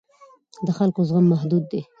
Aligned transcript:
د 0.65 0.67
خلکو 0.77 0.99
زغم 1.07 1.25
محدود 1.33 1.63
دی 1.71 1.81